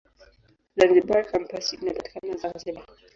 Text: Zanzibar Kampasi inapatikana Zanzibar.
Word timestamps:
Zanzibar 0.77 1.23
Kampasi 1.31 1.71
inapatikana 1.81 2.33
Zanzibar. 2.41 2.85